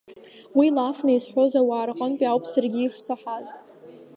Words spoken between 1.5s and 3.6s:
ауаа рҟынтәи ауп саргьы ишсаҳаз.